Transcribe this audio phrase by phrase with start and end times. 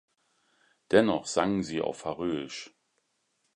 [0.89, 2.73] Dennoch sangen sie auf Färöisch.